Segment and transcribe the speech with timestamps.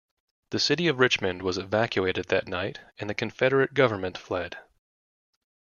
[0.49, 4.57] The city of Richmond was evacuated that night, and the Confederate government fled.